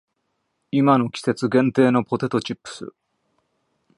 [0.71, 2.91] 今の季節限定のポテトチップス